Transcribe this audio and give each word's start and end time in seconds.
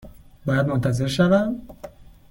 باید 0.45 0.65
منتظر 0.67 1.07
شوم؟ 1.07 1.61